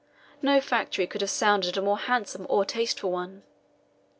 [0.41, 3.43] No factory could have supplied a more handsome or tasteful one.